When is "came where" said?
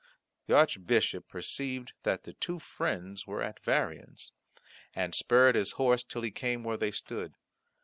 6.31-6.75